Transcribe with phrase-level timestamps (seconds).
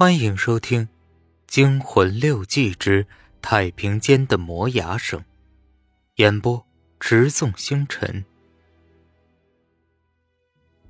[0.00, 0.86] 欢迎收听
[1.48, 3.04] 《惊魂六记之
[3.42, 5.18] 太平间的磨牙声》，
[6.14, 6.64] 演播：
[7.00, 8.24] 直纵星辰。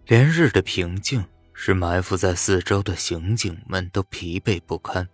[0.04, 1.24] 连日的平静
[1.54, 5.08] 使埋伏在四周的刑警们都疲惫不堪，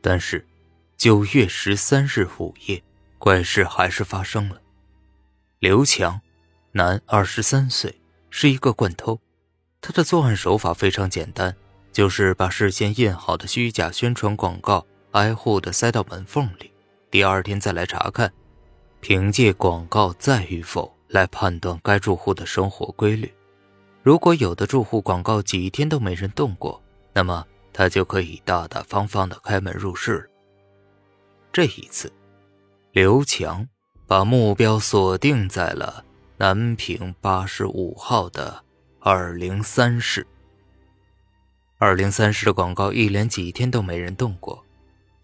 [0.00, 0.46] 但是
[0.96, 2.80] 九月十三日午夜，
[3.18, 4.62] 怪事还是发生了。
[5.58, 6.20] 刘强，
[6.70, 8.00] 男，二十三岁，
[8.30, 9.20] 是一个惯偷，
[9.80, 11.56] 他的作案手法非常简单。
[11.92, 16.72] 就是把事先印好的虚假宣传广告挨户的塞到门缝里，
[17.10, 18.32] 第二天再来查看，
[19.00, 23.32] 凭借广告在与否来判断该住户的生活规律。
[24.02, 26.82] 如果有的住户广告几天都没人动过，
[27.12, 30.28] 那么他就可以大大方方的开门入室。
[31.52, 32.10] 这一次，
[32.92, 33.68] 刘强
[34.06, 36.02] 把目标锁定在了
[36.38, 38.64] 南平八十五号的
[38.98, 40.26] 二零三室。
[41.84, 44.64] 二零三室的广告一连几天都没人动过，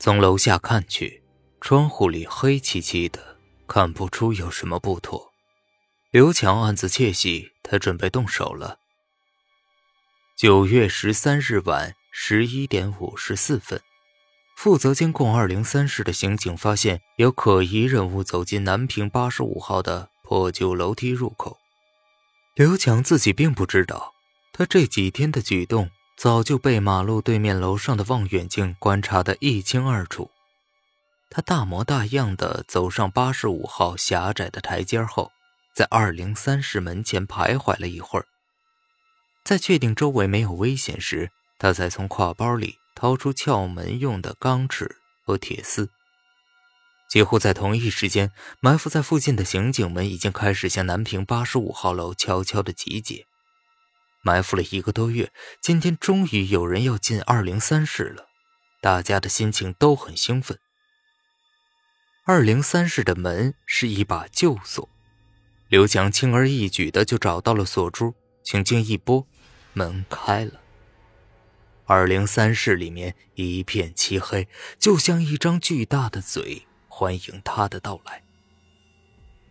[0.01, 1.23] 从楼下看去，
[1.61, 3.37] 窗户里黑漆漆的，
[3.69, 5.33] 看不出有什么不妥。
[6.11, 8.81] 刘强暗自窃喜，他准备动手了。
[10.37, 13.81] 九月十三日晚十一点五十四分，
[14.57, 21.59] 负责监控二零三室的刑警发现有可疑人物走进南平八十五号的破旧楼梯入口。
[22.57, 24.15] 刘强自己并不知道，
[24.53, 25.89] 他这几天的举动。
[26.19, 30.33] 早就被马路对面楼上的望远镜观察得一清二楚。
[31.31, 35.31] 他大模大样的走上八十五号狭窄的台阶后，
[35.73, 38.27] 在二零三室门前徘徊了一会儿。
[39.45, 45.89] 在确定周围没有危险时，他才从挎包里掏出撬门用的钢尺和铁丝。
[47.09, 53.25] 几乎在同一时间，埋伏在附近的刑警们已经开始向南平八十五号楼悄悄的集结。
[54.29, 58.27] 埋伏了一个多月，今天终于有人要进二零三室了，
[58.83, 60.59] 大家的心情都很兴奋。
[62.27, 64.87] 二零三室的门是一把旧锁，
[65.69, 68.15] 刘强轻而易举的就找到了锁珠，
[68.45, 69.27] 轻轻一拨，
[69.73, 70.61] 门开了。
[71.87, 74.47] 二零三室里面一片漆黑，
[74.79, 78.23] 就像一张巨大的嘴欢迎他的到来。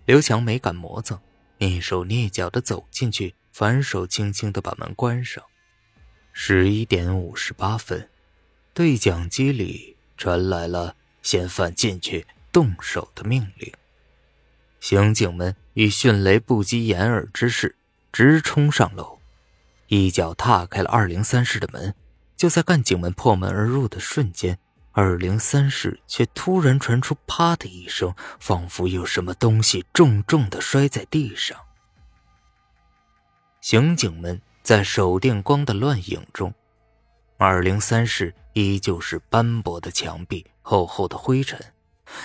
[0.05, 1.19] 刘强没敢磨蹭，
[1.57, 3.33] 蹑手蹑脚的走进去。
[3.57, 5.43] 反手轻轻的把门关上。
[6.31, 8.07] 十一点五十八分，
[8.71, 13.73] 对讲机里传来了嫌犯进去动手的命令。
[14.79, 17.75] 刑警们以迅雷不及掩耳之势
[18.11, 19.17] 直冲上楼，
[19.87, 21.95] 一脚踏开了二零三室的门。
[22.35, 24.59] 就在干警们破门而入的瞬间，
[24.91, 31.59] 二零三室却突然传出“啪”的一声，仿佛有什么东西重重的摔在地上。
[33.69, 36.53] 刑警们在手电光的乱影中，
[37.35, 41.59] 二零三室依旧是斑驳的墙壁、厚厚的灰尘。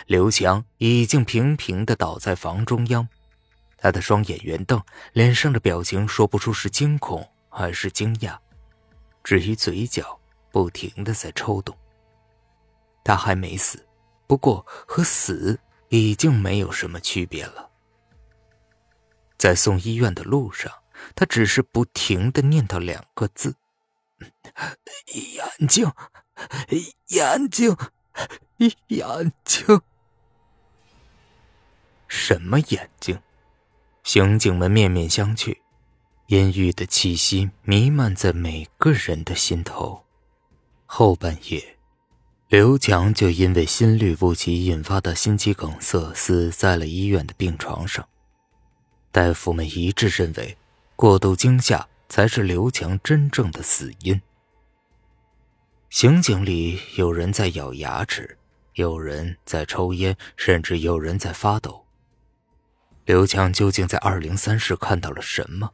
[0.07, 3.09] 刘强已经平平的倒在房中央，
[3.77, 4.81] 他的双眼圆瞪，
[5.13, 8.39] 脸上的表情说不出是惊恐还是惊讶，
[9.25, 10.17] 至于嘴角
[10.53, 11.77] 不停的在抽动。
[13.03, 13.85] 他还没死，
[14.29, 17.69] 不过和死已经没有什么区别了。
[19.37, 20.73] 在送医院的路上。
[21.15, 23.57] 他只是不停的念叨两个字
[25.59, 25.91] ：“眼睛，
[27.09, 27.77] 眼睛，
[28.89, 29.81] 眼睛。”
[32.09, 33.21] 什么眼睛？
[34.03, 35.59] 刑警们面面相觑，
[36.27, 40.05] 阴郁的气息弥漫在每个人的心头。
[40.87, 41.79] 后半夜，
[42.49, 48.09] 刘强就因为心律不齐引发的心肌梗塞死在了医院的病床上。
[49.11, 50.57] 大夫们一致认为。
[51.03, 54.23] 过度惊吓才是刘强真正的死因。
[55.91, 58.39] 刑警里有人在咬牙齿，
[58.75, 61.85] 有人在抽烟，甚至有人在发抖。
[63.05, 65.73] 刘强究竟在二零三室看到了什么？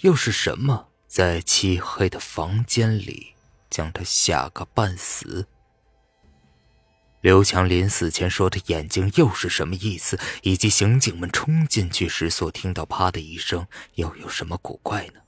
[0.00, 3.36] 又是什么在漆黑的房间里
[3.70, 5.46] 将他吓个半死？
[7.24, 10.20] 刘强临死前说的眼睛又是什么意思？
[10.42, 15.20] 以及刑警们冲进去时所听到“啪”的一声，又有什么古怪呢？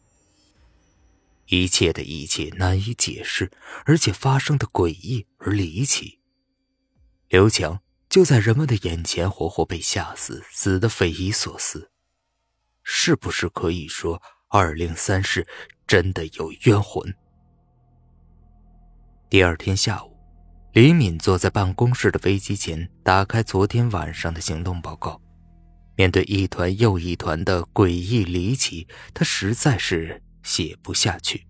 [1.46, 3.50] 一切的一切难以解释，
[3.86, 6.20] 而且发生的诡异而离奇。
[7.30, 11.90] 刘强就在人们的眼前活活被吓死，死的匪夷所思。
[12.82, 15.48] 是不是可以说二零三室
[15.86, 17.14] 真的有冤魂？
[19.30, 20.15] 第二天下午。
[20.76, 25.18] 李敏坐在办公室的飞机前，打开昨天晚上的行动报告。
[25.94, 31.46] 面对一团又一团的诡异离奇，他实在是写不下去。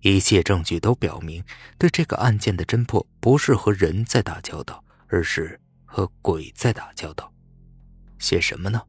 [0.00, 1.44] 一切证据都表明，
[1.76, 7.30] 对这个案件的侦破不是和人在打交道，而是和鬼在打交道。
[8.18, 8.80] 写什么呢？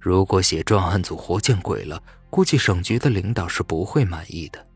[0.00, 4.66] 如果写专案组活见鬼了，估计省局的领导是不会满意的。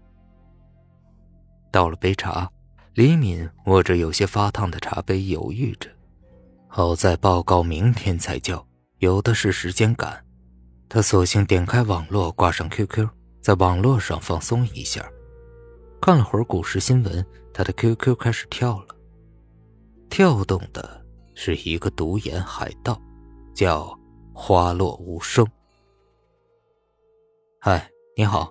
[1.72, 2.48] 倒了杯茶，
[2.94, 5.88] 李敏握着有些发烫的茶杯，犹豫着。
[6.68, 8.66] 好在报告明天才交，
[8.98, 10.22] 有的是时间赶。
[10.90, 13.08] 他索性点开网络，挂上 QQ，
[13.40, 15.10] 在网络上放松一下。
[16.02, 17.24] 看了会儿股市新闻，
[17.54, 18.94] 他的 QQ 开始跳了。
[20.10, 21.02] 跳动的
[21.34, 23.00] 是一个独眼海盗，
[23.54, 23.98] 叫
[24.34, 25.46] 花落无声。
[27.58, 28.50] 嗨，你好。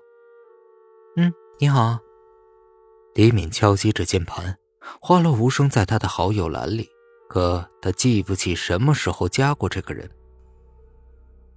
[1.17, 1.99] 嗯，你好。
[3.13, 4.57] 李敏敲击着键盘，
[5.01, 6.89] 花落无声在他的好友栏里，
[7.27, 10.09] 可他记不起什么时候加过这个人。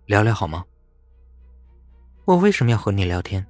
[0.07, 0.65] 聊聊好吗？
[2.25, 3.47] 我为什么要和你聊天？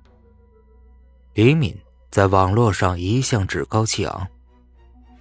[1.33, 1.75] 李敏
[2.11, 4.27] 在网络上一向趾高气昂。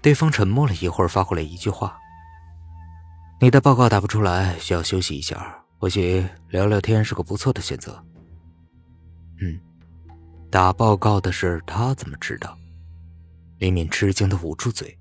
[0.01, 1.97] 对方沉默了一会儿，发过来一句话
[3.39, 8.03] ：“你的报告打不出来，需要休息一下，或许聊聊天是个不错的选择。”
[9.39, 9.57] 嗯，
[10.51, 12.57] 打报告的事他怎么知道？
[13.63, 14.99] 李敏吃惊的捂住嘴，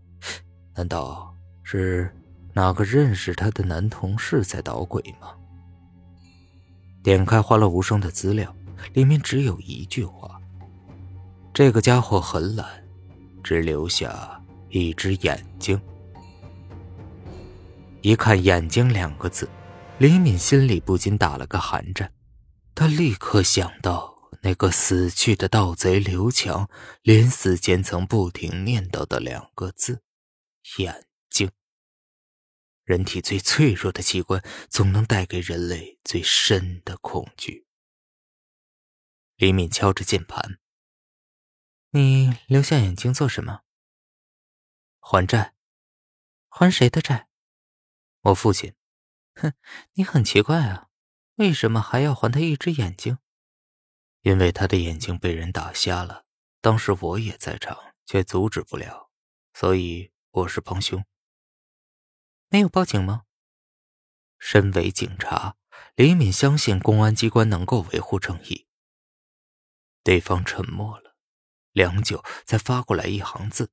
[0.76, 2.08] 难道是
[2.54, 5.34] 哪个认识他的男同事在捣鬼吗？
[7.02, 8.54] 点开花落无声的资料，
[8.92, 10.40] 里面只有一句话
[11.52, 12.64] ：“这个家伙很懒，
[13.42, 15.76] 只留下一只眼睛。”
[18.00, 19.48] 一看“眼睛”两个字，
[19.98, 22.08] 李敏心里不禁打了个寒战，
[22.76, 24.11] 他立刻想到。
[24.44, 26.68] 那个死去的盗贼刘强，
[27.02, 30.02] 临死前曾不停念叨的两个字
[30.78, 31.52] ：“眼睛。”
[32.82, 37.68] 人体最脆弱的器官，总能带给人类最深的恐惧。
[39.36, 40.58] 李敏敲着键盘
[41.90, 43.62] ：“你留下眼睛做什么？
[44.98, 45.54] 还债。
[46.48, 47.28] 还谁的债？
[48.22, 48.74] 我父亲。
[49.36, 49.54] 哼，
[49.92, 50.88] 你很奇怪啊，
[51.36, 53.18] 为什么还要还他一只眼睛？”
[54.22, 56.24] 因为他的眼睛被人打瞎了，
[56.60, 59.10] 当时我也在场，却阻止不了，
[59.52, 61.04] 所以我是帮凶。
[62.48, 63.24] 没有报警吗？
[64.38, 65.56] 身为警察，
[65.96, 68.66] 李敏相信公安机关能够维护正义。
[70.04, 71.16] 对方沉默了，
[71.72, 73.70] 良久，才发过来一行字：“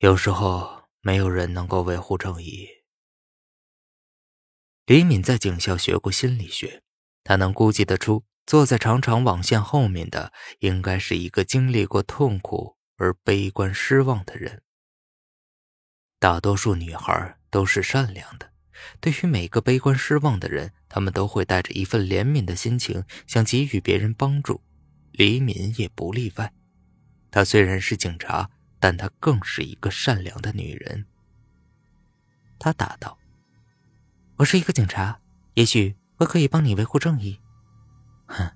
[0.00, 2.68] 有时候没有人能够维护正义。”
[4.84, 6.82] 李敏在警校学过心理学，
[7.24, 8.24] 他能估计得出。
[8.46, 14.62] 坐在长长网线后面的，应该是一个经历过痛苦而悲观失望的人。
[16.20, 18.52] 大多数女孩都是善良的，
[19.00, 24.62] 对于每个悲观失望的人，他们都会带着一份怜悯的心情，想给予别人帮助。
[25.10, 26.52] 李敏也不例外。
[27.32, 28.48] 她虽然是警察，
[28.78, 31.06] 但她更是一个善良的女人。
[32.58, 33.18] 她答道
[34.38, 35.20] ：“我是一个警察，
[35.54, 37.40] 也许我可以帮你维护正义。”
[38.26, 38.50] 哼，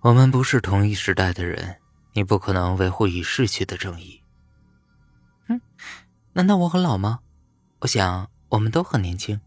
[0.00, 1.80] 我们不是同一时代的人，
[2.12, 4.22] 你不可能维护已逝去的正义。
[5.48, 5.60] 哼，
[6.32, 7.20] 难道我很老吗？
[7.80, 9.40] 我想我们都很年轻。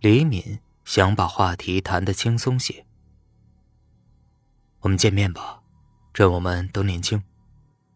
[0.00, 2.86] 李敏想把话题谈得轻松些。
[4.80, 5.60] 我们见面吧，
[6.14, 7.22] 趁我们都年轻。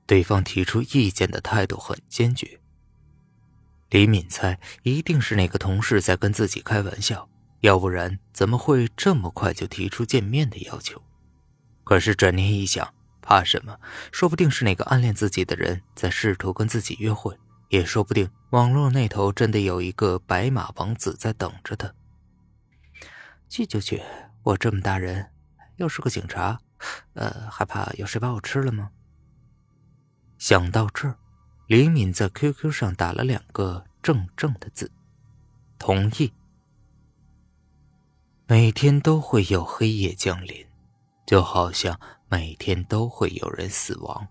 [0.07, 2.61] 对方提出意见的态度很坚决。
[3.91, 7.29] 李敏猜，一定是那个同事在跟自己开玩笑。
[7.61, 11.03] 要不然怎么会这么快就提出见面的要求？
[11.85, 13.79] 可是转念一想，怕什么？
[14.13, 17.37] 说不定是哪个暗恋自己的人在试图跟自己约会，
[17.69, 21.93] 也说不定网络那头真的有一个白马王子在等着他。
[23.49, 24.03] 去就去，
[24.43, 25.31] 我这么大人，
[25.77, 26.61] 又是个警察，
[27.15, 28.91] 呃，还怕有谁把我吃了吗？
[30.39, 31.19] 想到这儿，
[31.67, 34.91] 李敏在 QQ 上打了两个正正的字，
[35.79, 36.33] 同意。
[38.51, 40.67] 每天都会有黑夜降临，
[41.25, 41.97] 就好像
[42.29, 44.27] 每天都会有人死亡。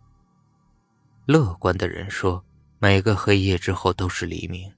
[1.26, 2.44] 乐观的人说，
[2.80, 4.70] 每个黑夜之后都是黎明；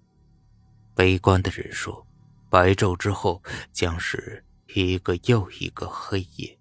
[0.94, 2.06] 悲观的人说，
[2.52, 4.46] 白昼之后将是
[4.76, 6.56] 一个又一个黑夜。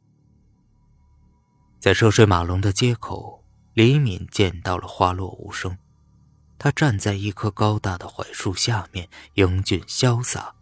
[1.78, 3.44] 在车水马龙的街口，
[3.75, 5.76] 李敏见到了花落无声。
[6.56, 10.54] 他站在一棵高大的槐树下面，英俊潇洒，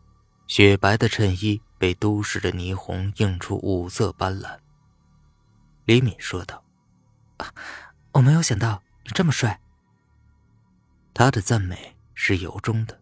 [0.48, 1.62] 雪白的衬衣。
[1.78, 4.58] 被都市的霓虹映出五色斑斓。
[5.84, 6.62] 李敏说道
[8.12, 9.60] ：“我没有想到你这么帅。”
[11.14, 13.00] 他的赞美是由衷的。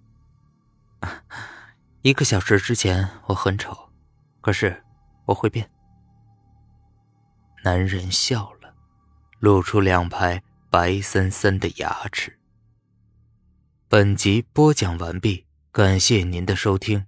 [2.02, 3.90] 一个小时之前我很丑，
[4.40, 4.84] 可是
[5.24, 5.68] 我会变。
[7.64, 8.74] 男人笑了，
[9.40, 12.38] 露出两排白森森的牙齿。
[13.88, 17.06] 本集播讲完毕，感谢您的收听。